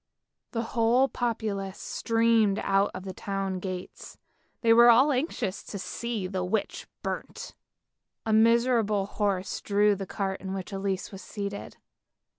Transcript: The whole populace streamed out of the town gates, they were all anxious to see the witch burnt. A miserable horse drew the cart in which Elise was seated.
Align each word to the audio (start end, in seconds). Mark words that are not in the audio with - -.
The 0.49 0.63
whole 0.73 1.07
populace 1.07 1.77
streamed 1.77 2.57
out 2.63 2.89
of 2.95 3.03
the 3.03 3.13
town 3.13 3.59
gates, 3.59 4.17
they 4.61 4.73
were 4.73 4.89
all 4.89 5.11
anxious 5.11 5.61
to 5.65 5.77
see 5.77 6.25
the 6.25 6.43
witch 6.43 6.87
burnt. 7.03 7.53
A 8.25 8.33
miserable 8.33 9.05
horse 9.05 9.61
drew 9.61 9.93
the 9.93 10.07
cart 10.07 10.41
in 10.41 10.55
which 10.55 10.73
Elise 10.73 11.11
was 11.11 11.21
seated. 11.21 11.77